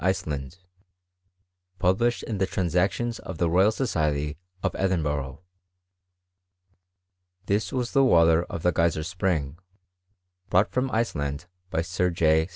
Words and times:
Iceland,'' 0.03 0.55
published 1.77 2.23
in 2.23 2.39
thB 2.39 2.49
Transactions 2.49 3.19
of 3.19 3.37
the 3.37 3.47
Royal 3.47 3.71
Society 3.71 4.35
of 4.63 4.73
Edinburgh. 4.75 5.43
TUl 7.45 7.73
was 7.77 7.91
the 7.91 8.03
water 8.03 8.43
of 8.45 8.63
the 8.63 8.71
Geyser 8.71 9.03
spring, 9.03 9.59
brought 10.49 10.71
from 10.71 10.89
Ice 10.89 11.13
land 11.13 11.45
by 11.69 11.83
Sir 11.83 12.09
J. 12.09 12.47